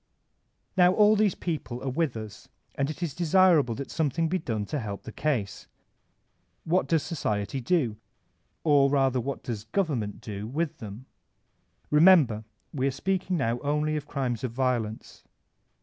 Now 0.75 0.93
all 0.93 1.15
these 1.15 1.35
people 1.35 1.83
are 1.83 1.89
with 1.91 2.17
us, 2.17 2.49
and 2.73 2.89
it 2.89 3.03
is 3.03 3.13
desirable 3.13 3.75
that 3.75 3.91
something 3.91 4.27
be 4.29 4.39
done 4.39 4.65
to 4.65 4.79
help 4.79 5.03
the 5.03 5.11
case. 5.11 5.67
What 6.63 6.87
does 6.87 7.03
Society 7.03 7.61
do? 7.61 7.97
Or 8.63 8.89
rather 8.89 9.21
what 9.21 9.43
does 9.43 9.65
Government 9.65 10.19
do 10.19 10.49
widi 10.49 10.77
them? 10.77 11.05
Remember 11.91 12.45
we 12.73 12.87
are 12.87 12.91
speaking 12.91 13.37
now 13.37 13.59
only 13.59 13.95
of 13.95 14.07
crimes 14.07 14.43
of 14.43 14.51
violence. 14.51 15.23